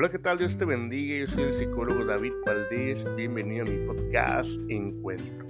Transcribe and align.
Hola, 0.00 0.10
¿qué 0.10 0.20
tal? 0.20 0.38
Dios 0.38 0.56
te 0.56 0.64
bendiga. 0.64 1.18
Yo 1.18 1.26
soy 1.26 1.42
el 1.42 1.54
psicólogo 1.54 2.04
David 2.04 2.32
Valdés. 2.46 3.04
Bienvenido 3.16 3.64
a 3.64 3.68
mi 3.68 3.84
podcast 3.84 4.48
Encuentro. 4.68 5.44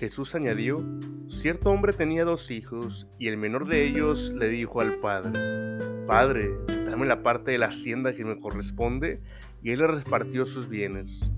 Jesús 0.00 0.34
añadió, 0.34 0.84
cierto 1.28 1.70
hombre 1.70 1.92
tenía 1.92 2.24
dos 2.24 2.50
hijos 2.50 3.06
y 3.20 3.28
el 3.28 3.36
menor 3.36 3.68
de 3.68 3.86
ellos 3.86 4.32
le 4.32 4.48
dijo 4.48 4.80
al 4.80 4.96
padre, 4.96 5.78
Padre, 6.08 6.50
dame 6.84 7.06
la 7.06 7.22
parte 7.22 7.52
de 7.52 7.58
la 7.58 7.66
hacienda 7.66 8.14
que 8.14 8.24
me 8.24 8.40
corresponde, 8.40 9.20
y 9.62 9.70
él 9.70 9.78
le 9.78 9.86
repartió 9.86 10.44
sus 10.44 10.68
bienes. 10.68 11.30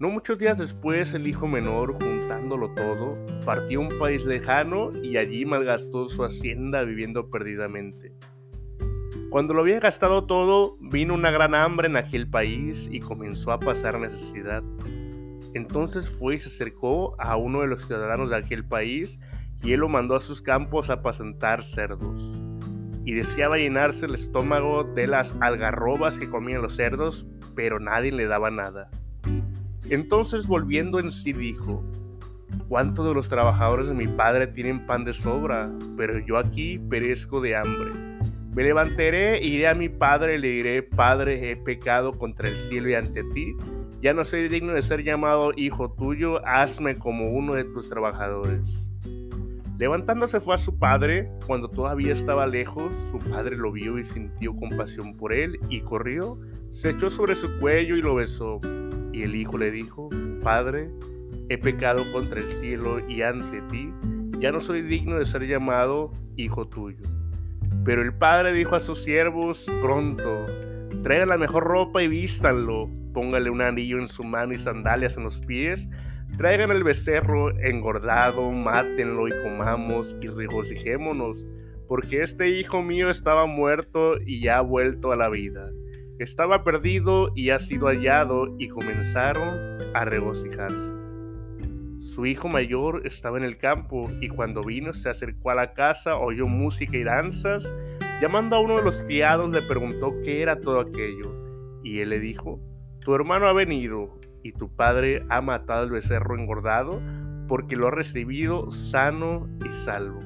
No 0.00 0.08
muchos 0.10 0.36
días 0.36 0.58
después, 0.58 1.14
el 1.14 1.28
hijo 1.28 1.46
menor, 1.46 1.92
juntándolo 1.92 2.74
todo, 2.74 3.16
partió 3.46 3.78
a 3.78 3.82
un 3.82 3.98
país 4.00 4.24
lejano 4.24 4.90
y 5.00 5.16
allí 5.16 5.44
malgastó 5.44 6.08
su 6.08 6.24
hacienda 6.24 6.82
viviendo 6.82 7.30
perdidamente. 7.30 8.10
Cuando 9.32 9.54
lo 9.54 9.62
había 9.62 9.80
gastado 9.80 10.26
todo, 10.26 10.76
vino 10.78 11.14
una 11.14 11.30
gran 11.30 11.54
hambre 11.54 11.88
en 11.88 11.96
aquel 11.96 12.28
país 12.28 12.86
y 12.92 13.00
comenzó 13.00 13.50
a 13.50 13.58
pasar 13.58 13.98
necesidad. 13.98 14.62
Entonces 15.54 16.10
fue 16.10 16.34
y 16.34 16.38
se 16.38 16.50
acercó 16.50 17.18
a 17.18 17.38
uno 17.38 17.62
de 17.62 17.68
los 17.68 17.86
ciudadanos 17.86 18.28
de 18.28 18.36
aquel 18.36 18.62
país 18.62 19.18
y 19.62 19.72
él 19.72 19.80
lo 19.80 19.88
mandó 19.88 20.16
a 20.16 20.20
sus 20.20 20.42
campos 20.42 20.90
a 20.90 20.94
apacentar 20.94 21.64
cerdos. 21.64 22.38
Y 23.06 23.12
deseaba 23.14 23.56
llenarse 23.56 24.04
el 24.04 24.16
estómago 24.16 24.84
de 24.84 25.06
las 25.06 25.34
algarrobas 25.40 26.18
que 26.18 26.28
comían 26.28 26.60
los 26.60 26.76
cerdos, 26.76 27.26
pero 27.54 27.80
nadie 27.80 28.12
le 28.12 28.26
daba 28.26 28.50
nada. 28.50 28.90
Entonces 29.88 30.46
volviendo 30.46 31.00
en 31.00 31.10
sí 31.10 31.32
dijo, 31.32 31.82
¿cuántos 32.68 33.08
de 33.08 33.14
los 33.14 33.30
trabajadores 33.30 33.88
de 33.88 33.94
mi 33.94 34.08
padre 34.08 34.46
tienen 34.46 34.84
pan 34.84 35.06
de 35.06 35.14
sobra? 35.14 35.70
Pero 35.96 36.18
yo 36.18 36.36
aquí 36.36 36.78
perezco 36.78 37.40
de 37.40 37.56
hambre. 37.56 38.11
Me 38.54 38.62
levantaré, 38.62 39.42
iré 39.42 39.66
a 39.66 39.74
mi 39.74 39.88
padre 39.88 40.38
le 40.38 40.48
diré, 40.48 40.82
Padre, 40.82 41.50
he 41.50 41.56
pecado 41.56 42.18
contra 42.18 42.50
el 42.50 42.58
cielo 42.58 42.90
y 42.90 42.94
ante 42.94 43.24
ti. 43.24 43.56
Ya 44.02 44.12
no 44.12 44.26
soy 44.26 44.48
digno 44.48 44.74
de 44.74 44.82
ser 44.82 45.02
llamado 45.02 45.52
hijo 45.56 45.90
tuyo, 45.92 46.46
hazme 46.46 46.98
como 46.98 47.30
uno 47.30 47.54
de 47.54 47.64
tus 47.64 47.88
trabajadores. 47.88 48.90
Levantándose 49.78 50.38
fue 50.38 50.56
a 50.56 50.58
su 50.58 50.78
padre, 50.78 51.30
cuando 51.46 51.68
todavía 51.68 52.12
estaba 52.12 52.46
lejos, 52.46 52.92
su 53.10 53.18
padre 53.30 53.56
lo 53.56 53.72
vio 53.72 53.98
y 53.98 54.04
sintió 54.04 54.54
compasión 54.54 55.16
por 55.16 55.32
él 55.32 55.58
y 55.70 55.80
corrió, 55.80 56.38
se 56.70 56.90
echó 56.90 57.10
sobre 57.10 57.36
su 57.36 57.58
cuello 57.58 57.96
y 57.96 58.02
lo 58.02 58.16
besó. 58.16 58.60
Y 59.14 59.22
el 59.22 59.34
hijo 59.34 59.56
le 59.56 59.70
dijo, 59.70 60.10
Padre, 60.42 60.90
he 61.48 61.56
pecado 61.56 62.04
contra 62.12 62.40
el 62.40 62.50
cielo 62.50 63.00
y 63.08 63.22
ante 63.22 63.62
ti, 63.62 63.94
ya 64.40 64.52
no 64.52 64.60
soy 64.60 64.82
digno 64.82 65.18
de 65.18 65.24
ser 65.24 65.46
llamado 65.46 66.12
hijo 66.36 66.68
tuyo. 66.68 67.02
Pero 67.84 68.02
el 68.02 68.14
padre 68.14 68.52
dijo 68.52 68.76
a 68.76 68.80
sus 68.80 69.02
siervos, 69.02 69.66
pronto, 69.80 70.46
traigan 71.02 71.30
la 71.30 71.38
mejor 71.38 71.64
ropa 71.64 72.02
y 72.02 72.08
vístanlo, 72.08 72.88
póngale 73.12 73.50
un 73.50 73.60
anillo 73.60 73.98
en 73.98 74.08
su 74.08 74.22
mano 74.22 74.52
y 74.54 74.58
sandalias 74.58 75.16
en 75.16 75.24
los 75.24 75.40
pies, 75.40 75.88
traigan 76.38 76.70
el 76.70 76.84
becerro 76.84 77.50
engordado, 77.60 78.50
mátenlo 78.52 79.28
y 79.28 79.32
comamos 79.42 80.16
y 80.20 80.28
regocijémonos, 80.28 81.44
porque 81.88 82.22
este 82.22 82.48
hijo 82.48 82.82
mío 82.82 83.10
estaba 83.10 83.46
muerto 83.46 84.20
y 84.24 84.48
ha 84.48 84.60
vuelto 84.60 85.12
a 85.12 85.16
la 85.16 85.28
vida. 85.28 85.70
Estaba 86.18 86.62
perdido 86.62 87.32
y 87.34 87.50
ha 87.50 87.58
sido 87.58 87.88
hallado 87.88 88.54
y 88.58 88.68
comenzaron 88.68 89.58
a 89.94 90.04
regocijarse. 90.04 91.01
Su 92.14 92.26
hijo 92.26 92.46
mayor 92.46 93.06
estaba 93.06 93.38
en 93.38 93.44
el 93.44 93.56
campo 93.56 94.06
y 94.20 94.28
cuando 94.28 94.60
vino 94.60 94.92
se 94.92 95.08
acercó 95.08 95.48
a 95.48 95.54
la 95.54 95.72
casa, 95.72 96.18
oyó 96.18 96.46
música 96.46 96.98
y 96.98 97.04
danzas. 97.04 97.72
Llamando 98.20 98.54
a 98.54 98.60
uno 98.60 98.76
de 98.76 98.82
los 98.82 99.02
criados 99.02 99.48
le 99.48 99.62
preguntó 99.62 100.12
qué 100.22 100.42
era 100.42 100.60
todo 100.60 100.80
aquello 100.80 101.80
y 101.82 102.00
él 102.00 102.10
le 102.10 102.20
dijo, 102.20 102.60
tu 103.00 103.14
hermano 103.14 103.46
ha 103.46 103.54
venido 103.54 104.10
y 104.42 104.52
tu 104.52 104.76
padre 104.76 105.24
ha 105.30 105.40
matado 105.40 105.84
el 105.84 105.90
becerro 105.90 106.38
engordado 106.38 107.00
porque 107.48 107.76
lo 107.76 107.88
ha 107.88 107.92
recibido 107.92 108.70
sano 108.70 109.48
y 109.64 109.72
salvo. 109.72 110.20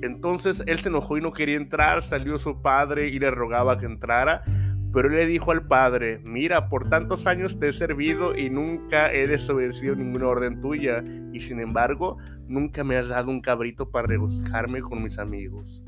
Entonces 0.00 0.62
él 0.66 0.78
se 0.78 0.88
enojó 0.88 1.18
y 1.18 1.20
no 1.20 1.34
quería 1.34 1.56
entrar, 1.56 2.00
salió 2.00 2.38
su 2.38 2.62
padre 2.62 3.08
y 3.08 3.18
le 3.18 3.30
rogaba 3.30 3.78
que 3.78 3.84
entrara, 3.84 4.44
pero 4.92 5.08
él 5.08 5.16
le 5.16 5.26
dijo 5.26 5.52
al 5.52 5.66
padre, 5.66 6.20
mira, 6.28 6.68
por 6.68 6.88
tantos 6.88 7.26
años 7.26 7.58
te 7.58 7.68
he 7.68 7.72
servido 7.72 8.36
y 8.36 8.50
nunca 8.50 9.12
he 9.12 9.26
desobedecido 9.26 9.94
ninguna 9.94 10.28
orden 10.28 10.60
tuya, 10.60 11.02
y 11.32 11.40
sin 11.40 11.60
embargo, 11.60 12.16
nunca 12.48 12.82
me 12.84 12.96
has 12.96 13.08
dado 13.08 13.30
un 13.30 13.40
cabrito 13.40 13.90
para 13.90 14.06
regocijarme 14.06 14.80
con 14.80 15.02
mis 15.02 15.18
amigos. 15.18 15.84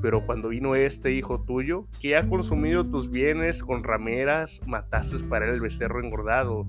Pero 0.00 0.24
cuando 0.26 0.48
vino 0.48 0.74
este 0.74 1.12
hijo 1.12 1.42
tuyo, 1.42 1.86
que 2.00 2.16
ha 2.16 2.28
consumido 2.28 2.84
tus 2.84 3.10
bienes 3.10 3.62
con 3.62 3.84
rameras, 3.84 4.60
mataste 4.66 5.24
para 5.24 5.46
él 5.46 5.54
el 5.54 5.60
becerro 5.60 6.02
engordado. 6.02 6.66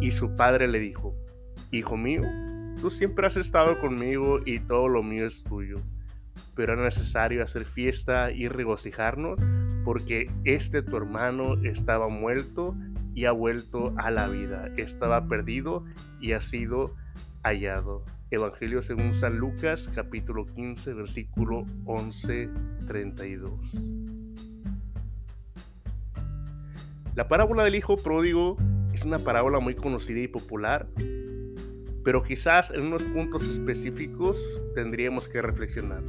Y 0.00 0.10
su 0.12 0.34
padre 0.36 0.68
le 0.68 0.78
dijo, 0.78 1.14
Hijo 1.72 1.96
mío, 1.96 2.22
tú 2.80 2.90
siempre 2.90 3.26
has 3.26 3.36
estado 3.36 3.80
conmigo 3.80 4.38
y 4.44 4.60
todo 4.60 4.88
lo 4.88 5.02
mío 5.02 5.26
es 5.26 5.42
tuyo. 5.42 5.76
Pero 6.54 6.74
era 6.74 6.84
necesario 6.84 7.42
hacer 7.42 7.64
fiesta 7.64 8.30
y 8.30 8.48
regocijarnos 8.48 9.40
porque 9.86 10.28
este 10.44 10.82
tu 10.82 10.96
hermano 10.96 11.54
estaba 11.62 12.08
muerto 12.08 12.74
y 13.14 13.26
ha 13.26 13.30
vuelto 13.30 13.94
a 13.96 14.10
la 14.10 14.26
vida, 14.26 14.68
estaba 14.76 15.28
perdido 15.28 15.84
y 16.20 16.32
ha 16.32 16.40
sido 16.40 16.96
hallado. 17.44 18.04
Evangelio 18.32 18.82
según 18.82 19.14
San 19.14 19.38
Lucas 19.38 19.88
capítulo 19.94 20.44
15 20.44 20.92
versículo 20.92 21.64
11 21.84 22.50
32. 22.88 23.52
La 27.14 27.28
parábola 27.28 27.62
del 27.62 27.76
hijo 27.76 27.96
pródigo 27.96 28.56
es 28.92 29.04
una 29.04 29.20
parábola 29.20 29.60
muy 29.60 29.76
conocida 29.76 30.18
y 30.18 30.26
popular, 30.26 30.88
pero 32.02 32.24
quizás 32.24 32.72
en 32.72 32.88
unos 32.88 33.04
puntos 33.04 33.52
específicos 33.52 34.36
tendríamos 34.74 35.28
que 35.28 35.40
reflexionar. 35.40 36.02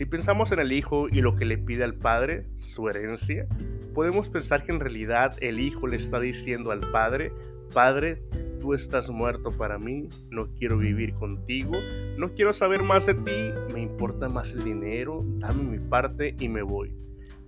Si 0.00 0.06
pensamos 0.06 0.50
en 0.50 0.60
el 0.60 0.72
hijo 0.72 1.08
y 1.10 1.20
lo 1.20 1.36
que 1.36 1.44
le 1.44 1.58
pide 1.58 1.84
al 1.84 1.94
padre, 1.94 2.46
su 2.56 2.88
herencia, 2.88 3.46
podemos 3.92 4.30
pensar 4.30 4.64
que 4.64 4.72
en 4.72 4.80
realidad 4.80 5.36
el 5.42 5.60
hijo 5.60 5.86
le 5.86 5.98
está 5.98 6.18
diciendo 6.18 6.70
al 6.70 6.80
padre, 6.90 7.34
Padre, 7.74 8.22
tú 8.62 8.72
estás 8.72 9.10
muerto 9.10 9.50
para 9.50 9.78
mí, 9.78 10.08
no 10.30 10.54
quiero 10.54 10.78
vivir 10.78 11.12
contigo, 11.12 11.72
no 12.16 12.32
quiero 12.32 12.54
saber 12.54 12.82
más 12.82 13.04
de 13.04 13.12
ti, 13.12 13.74
me 13.74 13.82
importa 13.82 14.30
más 14.30 14.54
el 14.54 14.64
dinero, 14.64 15.22
dame 15.22 15.64
mi 15.64 15.78
parte 15.78 16.34
y 16.40 16.48
me 16.48 16.62
voy. 16.62 16.94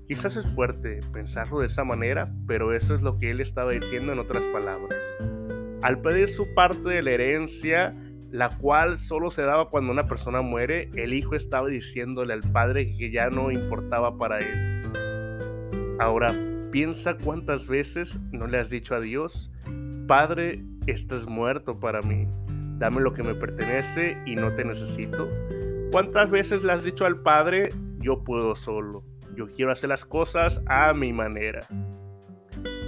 Quizás 0.07 0.37
es 0.37 0.45
fuerte 0.55 1.01
pensarlo 1.11 1.61
de 1.61 1.69
esa 1.69 1.85
manera, 1.85 2.35
pero 2.47 2.75
eso 2.75 2.95
es 2.95 3.01
lo 3.01 3.17
que 3.17 3.31
él 3.31 3.41
estaba 3.41 3.71
diciendo 3.71 4.13
en 4.13 4.19
otras 4.19 4.45
palabras. 4.49 5.01
Al 5.81 6.03
pedir 6.03 6.29
su 6.29 6.53
parte 6.53 6.87
de 6.87 7.01
la 7.01 7.13
herencia, 7.13 7.97
la 8.33 8.49
cual 8.49 8.99
solo 8.99 9.31
se 9.31 9.43
daba 9.43 9.69
cuando 9.69 9.93
una 9.93 10.07
persona 10.07 10.41
muere, 10.41 10.91
el 10.97 11.13
hijo 11.13 11.35
estaba 11.35 11.69
diciéndole 11.69 12.33
al 12.33 12.41
padre 12.41 12.97
que 12.97 13.11
ya 13.11 13.29
no 13.29 13.51
importaba 13.51 14.17
para 14.17 14.39
él. 14.39 14.83
Ahora, 16.01 16.33
piensa 16.71 17.19
cuántas 17.19 17.69
veces 17.69 18.19
no 18.33 18.47
le 18.47 18.59
has 18.59 18.71
dicho 18.71 18.95
a 18.95 19.01
Dios, 19.01 19.51
Padre, 20.09 20.65
estás 20.87 21.27
muerto 21.27 21.79
para 21.79 22.01
mí, 22.01 22.27
dame 22.79 23.03
lo 23.03 23.13
que 23.13 23.23
me 23.23 23.35
pertenece 23.35 24.17
y 24.25 24.35
no 24.35 24.53
te 24.55 24.65
necesito. 24.65 25.29
¿Cuántas 25.93 26.31
veces 26.31 26.65
le 26.65 26.73
has 26.73 26.85
dicho 26.85 27.05
al 27.05 27.21
Padre, 27.21 27.69
yo 27.99 28.25
puedo 28.25 28.57
solo, 28.57 29.05
yo 29.37 29.47
quiero 29.49 29.73
hacer 29.73 29.91
las 29.91 30.07
cosas 30.07 30.63
a 30.67 30.95
mi 30.95 31.13
manera? 31.13 31.61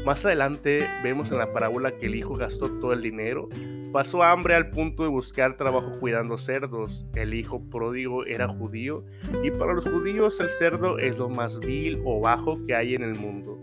Más 0.06 0.24
adelante 0.24 0.86
vemos 1.02 1.30
en 1.30 1.38
la 1.38 1.52
parábola 1.52 1.92
que 1.98 2.06
el 2.06 2.14
hijo 2.14 2.34
gastó 2.36 2.70
todo 2.80 2.94
el 2.94 3.02
dinero, 3.02 3.48
pasó 3.94 4.24
hambre 4.24 4.56
al 4.56 4.70
punto 4.70 5.04
de 5.04 5.08
buscar 5.08 5.56
trabajo 5.56 5.92
cuidando 6.00 6.36
cerdos. 6.36 7.06
El 7.14 7.32
hijo 7.32 7.62
pródigo 7.70 8.26
era 8.26 8.48
judío 8.48 9.04
y 9.44 9.52
para 9.52 9.72
los 9.72 9.86
judíos 9.86 10.40
el 10.40 10.48
cerdo 10.48 10.98
es 10.98 11.16
lo 11.16 11.28
más 11.28 11.60
vil 11.60 12.02
o 12.04 12.20
bajo 12.20 12.58
que 12.66 12.74
hay 12.74 12.96
en 12.96 13.04
el 13.04 13.14
mundo. 13.14 13.56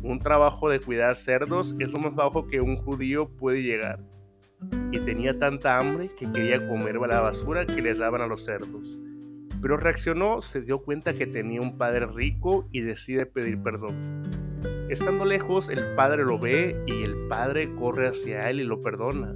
Un 0.00 0.20
trabajo 0.20 0.68
de 0.68 0.78
cuidar 0.78 1.16
cerdos 1.16 1.74
es 1.80 1.90
lo 1.90 1.98
más 1.98 2.14
bajo 2.14 2.46
que 2.46 2.60
un 2.60 2.76
judío 2.76 3.28
puede 3.28 3.64
llegar. 3.64 3.98
Y 4.92 5.00
tenía 5.00 5.36
tanta 5.36 5.76
hambre 5.76 6.10
que 6.16 6.30
quería 6.30 6.64
comer 6.68 6.94
la 7.00 7.20
basura 7.20 7.66
que 7.66 7.82
les 7.82 7.98
daban 7.98 8.20
a 8.20 8.28
los 8.28 8.44
cerdos. 8.44 9.00
Pero 9.60 9.78
reaccionó, 9.78 10.42
se 10.42 10.60
dio 10.60 10.78
cuenta 10.78 11.14
que 11.14 11.26
tenía 11.26 11.60
un 11.60 11.76
padre 11.76 12.06
rico 12.06 12.68
y 12.70 12.82
decide 12.82 13.26
pedir 13.26 13.60
perdón. 13.60 14.22
Estando 14.88 15.24
lejos, 15.24 15.68
el 15.68 15.96
padre 15.96 16.22
lo 16.22 16.38
ve 16.38 16.80
y 16.86 17.02
el 17.02 17.26
padre 17.26 17.74
corre 17.74 18.06
hacia 18.06 18.48
él 18.48 18.60
y 18.60 18.64
lo 18.64 18.80
perdona. 18.80 19.34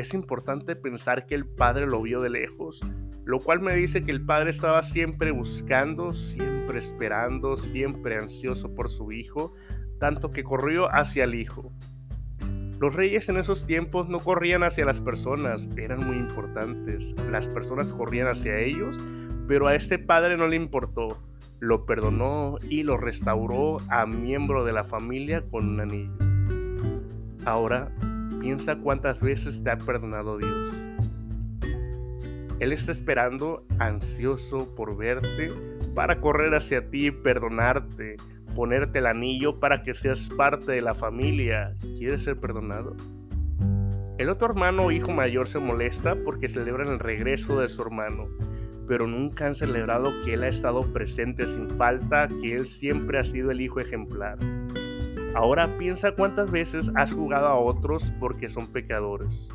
Es 0.00 0.14
importante 0.14 0.76
pensar 0.76 1.26
que 1.26 1.34
el 1.34 1.44
padre 1.44 1.84
lo 1.84 2.00
vio 2.00 2.22
de 2.22 2.30
lejos, 2.30 2.80
lo 3.26 3.38
cual 3.38 3.60
me 3.60 3.74
dice 3.74 4.00
que 4.00 4.10
el 4.10 4.24
padre 4.24 4.48
estaba 4.48 4.82
siempre 4.82 5.30
buscando, 5.30 6.14
siempre 6.14 6.78
esperando, 6.78 7.58
siempre 7.58 8.16
ansioso 8.16 8.74
por 8.74 8.88
su 8.88 9.12
hijo, 9.12 9.52
tanto 9.98 10.30
que 10.30 10.42
corrió 10.42 10.90
hacia 10.90 11.24
el 11.24 11.34
hijo. 11.34 11.70
Los 12.80 12.94
reyes 12.94 13.28
en 13.28 13.36
esos 13.36 13.66
tiempos 13.66 14.08
no 14.08 14.20
corrían 14.20 14.62
hacia 14.62 14.86
las 14.86 15.02
personas, 15.02 15.68
eran 15.76 16.06
muy 16.06 16.16
importantes. 16.16 17.14
Las 17.30 17.50
personas 17.50 17.92
corrían 17.92 18.28
hacia 18.28 18.58
ellos, 18.58 18.96
pero 19.46 19.66
a 19.66 19.74
este 19.74 19.98
padre 19.98 20.38
no 20.38 20.48
le 20.48 20.56
importó 20.56 21.18
lo 21.58 21.84
perdonó 21.84 22.56
y 22.70 22.84
lo 22.84 22.96
restauró 22.96 23.76
a 23.90 24.06
miembro 24.06 24.64
de 24.64 24.72
la 24.72 24.82
familia 24.82 25.44
con 25.50 25.68
un 25.68 25.80
anillo. 25.80 26.16
Ahora, 27.44 27.92
piensa 28.40 28.76
cuántas 28.76 29.20
veces 29.20 29.62
te 29.62 29.70
ha 29.70 29.76
perdonado 29.76 30.38
Dios. 30.38 30.74
Él 32.58 32.72
está 32.72 32.92
esperando, 32.92 33.64
ansioso 33.78 34.74
por 34.74 34.96
verte, 34.96 35.52
para 35.94 36.20
correr 36.20 36.54
hacia 36.54 36.90
ti 36.90 37.06
y 37.06 37.10
perdonarte, 37.10 38.16
ponerte 38.54 38.98
el 38.98 39.06
anillo 39.06 39.58
para 39.60 39.82
que 39.82 39.94
seas 39.94 40.28
parte 40.28 40.72
de 40.72 40.82
la 40.82 40.94
familia. 40.94 41.74
¿Quieres 41.96 42.24
ser 42.24 42.38
perdonado? 42.38 42.96
El 44.18 44.28
otro 44.28 44.48
hermano 44.48 44.86
o 44.86 44.90
hijo 44.90 45.10
mayor 45.10 45.48
se 45.48 45.58
molesta 45.58 46.14
porque 46.22 46.50
celebran 46.50 46.88
el 46.88 46.98
regreso 46.98 47.60
de 47.60 47.70
su 47.70 47.80
hermano, 47.80 48.28
pero 48.86 49.06
nunca 49.06 49.46
han 49.46 49.54
celebrado 49.54 50.12
que 50.22 50.34
él 50.34 50.42
ha 50.42 50.48
estado 50.48 50.82
presente 50.92 51.46
sin 51.46 51.70
falta, 51.70 52.28
que 52.28 52.56
él 52.56 52.66
siempre 52.66 53.18
ha 53.18 53.24
sido 53.24 53.50
el 53.50 53.62
hijo 53.62 53.80
ejemplar. 53.80 54.36
Ahora 55.34 55.78
piensa 55.78 56.12
cuántas 56.12 56.50
veces 56.50 56.90
has 56.96 57.12
jugado 57.12 57.46
a 57.46 57.56
otros 57.56 58.12
porque 58.18 58.48
son 58.48 58.66
pecadores. 58.66 59.48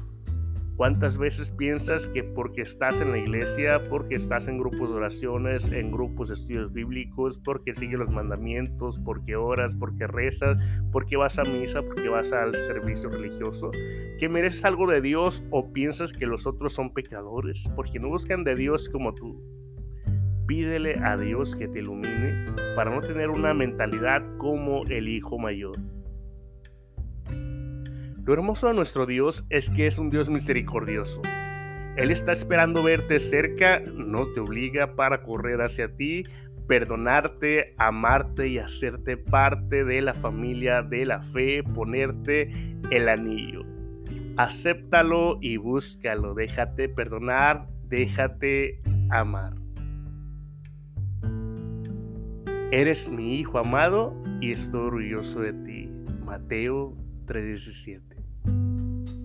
¿Cuántas 0.77 1.17
veces 1.17 1.51
piensas 1.51 2.07
que 2.09 2.23
porque 2.23 2.61
estás 2.61 2.99
en 2.99 3.11
la 3.11 3.17
iglesia, 3.17 3.81
porque 3.89 4.15
estás 4.15 4.47
en 4.47 4.57
grupos 4.57 4.89
de 4.89 4.95
oraciones, 4.95 5.71
en 5.71 5.91
grupos 5.91 6.29
de 6.29 6.35
estudios 6.35 6.73
bíblicos, 6.73 7.39
porque 7.39 7.75
sigues 7.75 7.99
los 7.99 8.09
mandamientos, 8.09 8.99
porque 8.99 9.35
oras, 9.35 9.75
porque 9.75 10.07
rezas, 10.07 10.57
porque 10.91 11.17
vas 11.17 11.39
a 11.39 11.43
misa, 11.43 11.81
porque 11.81 12.09
vas 12.09 12.31
al 12.33 12.55
servicio 12.55 13.09
religioso, 13.09 13.71
que 14.19 14.29
mereces 14.29 14.65
algo 14.65 14.89
de 14.89 15.01
Dios 15.01 15.43
o 15.49 15.71
piensas 15.71 16.11
que 16.11 16.25
los 16.25 16.45
otros 16.45 16.73
son 16.73 16.93
pecadores, 16.93 17.69
porque 17.75 17.99
no 17.99 18.09
buscan 18.09 18.43
de 18.43 18.55
Dios 18.55 18.89
como 18.89 19.13
tú? 19.13 19.41
Pídele 20.47 20.95
a 21.03 21.17
Dios 21.17 21.55
que 21.55 21.67
te 21.67 21.79
ilumine 21.79 22.53
para 22.75 22.93
no 22.93 23.01
tener 23.01 23.29
una 23.29 23.53
mentalidad 23.53 24.23
como 24.37 24.83
el 24.89 25.07
hijo 25.07 25.39
mayor. 25.39 25.75
Lo 28.25 28.33
hermoso 28.33 28.67
de 28.67 28.73
nuestro 28.73 29.05
Dios 29.05 29.45
es 29.49 29.69
que 29.69 29.87
es 29.87 29.99
un 29.99 30.09
Dios 30.09 30.29
misericordioso. 30.29 31.21
Él 31.95 32.11
está 32.11 32.33
esperando 32.33 32.83
verte 32.83 33.19
cerca, 33.19 33.79
no 33.79 34.27
te 34.33 34.39
obliga 34.39 34.95
para 34.95 35.23
correr 35.23 35.61
hacia 35.61 35.95
ti, 35.95 36.23
perdonarte, 36.67 37.73
amarte 37.77 38.47
y 38.47 38.57
hacerte 38.57 39.17
parte 39.17 39.85
de 39.85 40.01
la 40.01 40.13
familia 40.13 40.81
de 40.81 41.05
la 41.05 41.21
fe, 41.21 41.63
ponerte 41.63 42.51
el 42.91 43.09
anillo. 43.09 43.61
Acéptalo 44.37 45.37
y 45.39 45.57
búscalo, 45.57 46.33
déjate 46.33 46.89
perdonar, 46.89 47.67
déjate 47.87 48.81
amar. 49.09 49.64
Eres 52.71 53.09
mi 53.09 53.35
hijo 53.35 53.59
amado 53.59 54.15
y 54.41 54.51
estoy 54.51 54.87
orgulloso 54.87 55.39
de 55.39 55.53
ti. 55.53 55.89
Mateo 56.25 56.95
3:17 57.25 58.15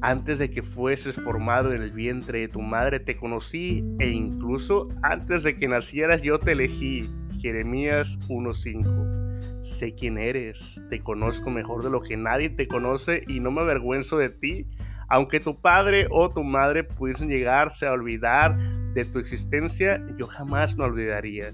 antes 0.02 0.38
de 0.38 0.50
que 0.50 0.62
fueses 0.62 1.16
formado 1.16 1.72
en 1.72 1.82
el 1.82 1.92
vientre 1.92 2.40
de 2.40 2.48
tu 2.48 2.62
madre 2.62 3.00
te 3.00 3.16
conocí 3.16 3.84
e 3.98 4.08
incluso 4.08 4.88
antes 5.02 5.42
de 5.42 5.58
que 5.58 5.68
nacieras 5.68 6.22
yo 6.22 6.38
te 6.38 6.52
elegí. 6.52 7.08
Jeremías 7.40 8.18
1.5. 8.28 9.64
Sé 9.64 9.94
quién 9.94 10.18
eres, 10.18 10.80
te 10.90 11.00
conozco 11.00 11.50
mejor 11.50 11.82
de 11.82 11.90
lo 11.90 12.02
que 12.02 12.16
nadie 12.16 12.50
te 12.50 12.66
conoce 12.66 13.24
y 13.28 13.40
no 13.40 13.50
me 13.50 13.60
avergüenzo 13.60 14.18
de 14.18 14.30
ti. 14.30 14.66
Aunque 15.08 15.40
tu 15.40 15.60
padre 15.60 16.06
o 16.10 16.30
tu 16.30 16.44
madre 16.44 16.84
pudiesen 16.84 17.28
llegarse 17.28 17.86
a 17.86 17.92
olvidar 17.92 18.56
de 18.94 19.04
tu 19.04 19.18
existencia, 19.18 20.02
yo 20.18 20.26
jamás 20.26 20.76
me 20.76 20.84
olvidaría. 20.84 21.52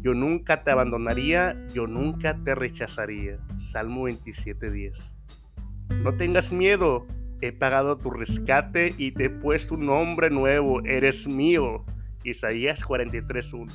Yo 0.00 0.14
nunca 0.14 0.62
te 0.62 0.70
abandonaría, 0.70 1.56
yo 1.74 1.86
nunca 1.86 2.38
te 2.44 2.54
rechazaría. 2.54 3.38
Salmo 3.58 4.08
27.10. 4.08 5.14
No 6.02 6.14
tengas 6.14 6.52
miedo, 6.52 7.06
he 7.40 7.52
pagado 7.52 7.98
tu 7.98 8.10
rescate 8.10 8.94
y 8.96 9.12
te 9.12 9.24
he 9.24 9.30
puesto 9.30 9.74
un 9.74 9.86
nombre 9.86 10.30
nuevo, 10.30 10.84
eres 10.84 11.26
mío. 11.26 11.84
Isaías 12.24 12.84
43.1. 12.84 13.72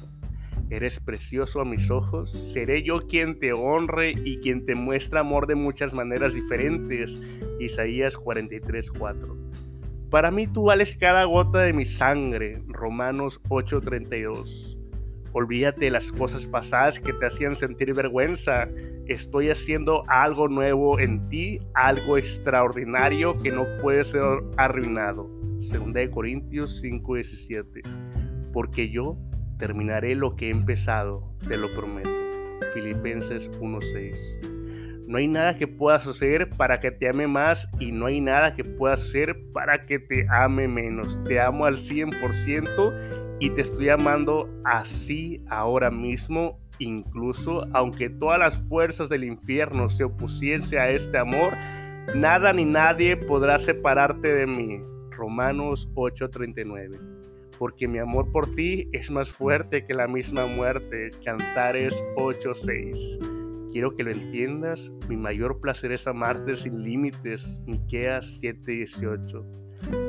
Eres 0.69 0.99
precioso 0.99 1.61
a 1.61 1.65
mis 1.65 1.91
ojos, 1.91 2.31
seré 2.31 2.83
yo 2.83 3.05
quien 3.07 3.37
te 3.39 3.53
honre 3.53 4.11
y 4.11 4.37
quien 4.37 4.65
te 4.65 4.75
muestra 4.75 5.19
amor 5.19 5.45
de 5.45 5.55
muchas 5.55 5.93
maneras 5.93 6.33
diferentes. 6.33 7.21
Isaías 7.59 8.17
43.4. 8.17 10.09
Para 10.09 10.31
mí 10.31 10.47
tú 10.47 10.63
vales 10.63 10.95
cada 10.97 11.25
gota 11.25 11.59
de 11.59 11.73
mi 11.73 11.85
sangre. 11.85 12.61
Romanos 12.67 13.41
8.32. 13.49 14.82
Olvídate 15.33 15.85
de 15.85 15.91
las 15.91 16.11
cosas 16.11 16.45
pasadas 16.45 16.99
que 16.99 17.11
te 17.11 17.25
hacían 17.25 17.55
sentir 17.55 17.93
vergüenza. 17.93 18.67
Estoy 19.07 19.49
haciendo 19.49 20.03
algo 20.07 20.47
nuevo 20.47 20.99
en 20.99 21.27
ti, 21.29 21.59
algo 21.73 22.17
extraordinario 22.17 23.37
que 23.41 23.49
no 23.49 23.65
puede 23.81 24.03
ser 24.03 24.21
arruinado. 24.57 25.27
2 25.59 26.09
Corintios 26.11 26.79
5:17. 26.81 27.81
Porque 28.53 28.89
yo 28.89 29.17
terminaré 29.57 30.13
lo 30.13 30.35
que 30.35 30.49
he 30.49 30.51
empezado, 30.51 31.35
te 31.47 31.57
lo 31.57 31.73
prometo. 31.73 32.11
Filipenses 32.73 33.49
1:6. 33.59 34.39
No 35.07 35.17
hay 35.17 35.27
nada 35.27 35.57
que 35.57 35.67
puedas 35.67 36.07
hacer 36.07 36.49
para 36.51 36.79
que 36.79 36.91
te 36.91 37.09
ame 37.09 37.27
más 37.27 37.67
y 37.79 37.91
no 37.91 38.05
hay 38.05 38.21
nada 38.21 38.55
que 38.55 38.63
puedas 38.63 39.01
hacer 39.01 39.37
para 39.51 39.85
que 39.85 39.99
te 39.99 40.25
ame 40.29 40.67
menos. 40.67 41.19
Te 41.25 41.41
amo 41.41 41.65
al 41.65 41.77
100% 41.77 42.93
y 43.43 43.49
te 43.49 43.61
estoy 43.61 43.89
amando 43.89 44.49
así 44.63 45.43
ahora 45.49 45.91
mismo, 45.91 46.61
incluso 46.79 47.67
aunque 47.73 48.09
todas 48.09 48.39
las 48.39 48.55
fuerzas 48.69 49.09
del 49.09 49.25
infierno 49.25 49.89
se 49.89 50.05
opusiesen 50.05 50.79
a 50.79 50.87
este 50.87 51.17
amor, 51.17 51.51
nada 52.15 52.53
ni 52.53 52.63
nadie 52.63 53.17
podrá 53.17 53.59
separarte 53.59 54.33
de 54.33 54.47
mí. 54.47 54.79
Romanos 55.09 55.89
8:39. 55.95 56.97
Porque 57.59 57.85
mi 57.85 57.99
amor 57.99 58.31
por 58.31 58.49
ti 58.55 58.87
es 58.93 59.11
más 59.11 59.29
fuerte 59.29 59.85
que 59.85 59.93
la 59.93 60.07
misma 60.07 60.45
muerte. 60.45 61.09
Cantares 61.25 62.01
8:6. 62.15 63.19
Quiero 63.73 63.93
que 63.93 64.05
lo 64.05 64.11
entiendas, 64.11 64.89
mi 65.09 65.17
mayor 65.17 65.59
placer 65.59 65.91
es 65.91 66.07
amarte 66.07 66.55
sin 66.55 66.81
límites. 66.81 67.59
Miqueas 67.65 68.39
7:18. 68.39 69.43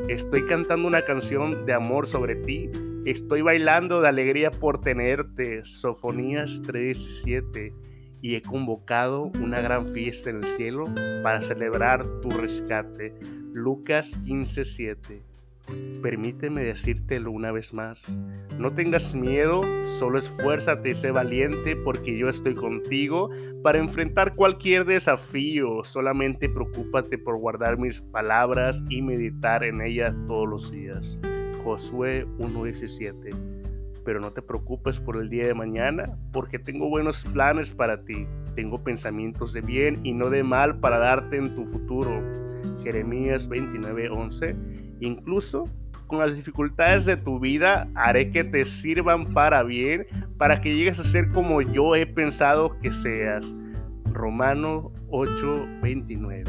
Estoy 0.09 0.47
cantando 0.47 0.87
una 0.87 1.03
canción 1.03 1.67
de 1.67 1.73
amor 1.73 2.07
sobre 2.07 2.37
ti 2.37 2.71
Estoy 3.05 3.43
bailando 3.43 4.01
de 4.01 4.09
alegría 4.09 4.51
por 4.51 4.81
tenerte, 4.81 5.63
Sofonías 5.67 6.63
3:17, 6.63 7.75
y 8.23 8.35
he 8.35 8.41
convocado 8.41 9.31
una 9.43 9.61
gran 9.61 9.87
fiesta 9.87 10.31
en 10.31 10.37
el 10.37 10.47
cielo 10.47 10.87
para 11.23 11.43
celebrar 11.43 12.07
tu 12.23 12.31
rescate, 12.31 13.15
Lucas 13.53 14.19
15:7. 14.25 15.23
Permíteme 16.01 16.65
decírtelo 16.65 17.31
una 17.31 17.53
vez 17.53 17.75
más. 17.75 18.19
No 18.59 18.73
tengas 18.73 19.15
miedo, 19.15 19.61
solo 19.99 20.19
esfuérzate 20.19 20.91
y 20.91 20.95
sé 20.95 21.11
valiente 21.11 21.77
porque 21.77 22.17
yo 22.17 22.31
estoy 22.31 22.55
contigo 22.55 23.29
para 23.63 23.81
enfrentar 23.81 24.35
cualquier 24.35 24.87
desafío. 24.87 25.85
Solamente 25.85 26.49
preocúpate 26.49 27.19
por 27.19 27.37
guardar 27.37 27.77
mis 27.77 28.01
palabras 28.01 28.83
y 28.89 29.03
meditar 29.03 29.63
en 29.63 29.83
ellas 29.83 30.15
todos 30.27 30.49
los 30.49 30.73
días. 30.73 31.19
Josué 31.65 32.27
1.17. 32.39 33.35
Pero 34.05 34.21
no 34.21 34.31
te 34.33 34.43
preocupes 34.43 35.01
por 35.01 35.17
el 35.17 35.31
día 35.31 35.47
de 35.47 35.55
mañana, 35.55 36.05
porque 36.33 36.59
tengo 36.59 36.91
buenos 36.91 37.25
planes 37.25 37.73
para 37.73 38.05
ti. 38.05 38.27
Tengo 38.55 38.85
pensamientos 38.85 39.55
de 39.55 39.63
bien 39.63 40.01
y 40.05 40.13
no 40.13 40.31
de 40.31 40.43
mal 40.43 40.79
para 40.79 40.99
darte 40.99 41.39
en 41.39 41.55
tu 41.55 41.65
futuro. 41.67 42.23
Jeremías 42.83 43.49
29.11. 43.49 44.55
Incluso 45.01 45.65
con 46.07 46.19
las 46.19 46.37
dificultades 46.37 47.07
de 47.07 47.17
tu 47.17 47.41
vida 47.41 47.89
haré 47.95 48.31
que 48.31 48.45
te 48.45 48.67
sirvan 48.67 49.25
para 49.25 49.63
bien, 49.63 50.07
para 50.37 50.61
que 50.61 50.77
llegues 50.77 51.01
a 51.01 51.05
ser 51.05 51.31
como 51.31 51.63
yo 51.63 51.97
he 51.97 52.07
pensado 52.07 52.79
que 52.81 52.93
seas. 52.93 53.55
Romano 54.13 54.93
8:29. 55.11 56.45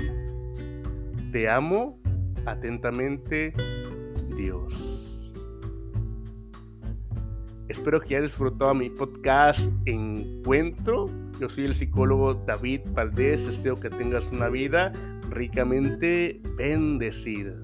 Te 1.31 1.49
amo 1.49 1.97
atentamente, 2.45 3.53
Dios. 4.37 4.94
Espero 7.67 7.99
que 7.99 8.15
hayas 8.15 8.29
disfrutado 8.29 8.75
mi 8.75 8.91
podcast 8.91 9.71
Encuentro. 9.85 11.07
Yo 11.39 11.49
soy 11.49 11.65
el 11.65 11.73
psicólogo 11.73 12.35
David 12.35 12.81
Valdés. 12.91 13.47
Deseo 13.47 13.75
que 13.75 13.89
tengas 13.89 14.31
una 14.31 14.49
vida 14.49 14.93
ricamente 15.31 16.39
bendecida. 16.57 17.55